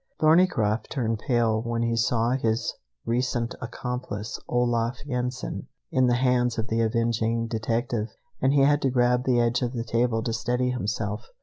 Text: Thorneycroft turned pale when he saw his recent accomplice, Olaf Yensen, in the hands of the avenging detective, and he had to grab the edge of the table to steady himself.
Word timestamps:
Thorneycroft 0.19 0.89
turned 0.89 1.19
pale 1.19 1.61
when 1.61 1.83
he 1.83 1.95
saw 1.95 2.31
his 2.31 2.73
recent 3.05 3.53
accomplice, 3.61 4.39
Olaf 4.49 4.97
Yensen, 5.05 5.67
in 5.91 6.07
the 6.07 6.15
hands 6.15 6.57
of 6.57 6.69
the 6.69 6.81
avenging 6.81 7.45
detective, 7.45 8.07
and 8.41 8.51
he 8.51 8.61
had 8.63 8.81
to 8.81 8.89
grab 8.89 9.25
the 9.25 9.39
edge 9.39 9.61
of 9.61 9.73
the 9.73 9.83
table 9.83 10.23
to 10.23 10.33
steady 10.33 10.71
himself. 10.71 11.27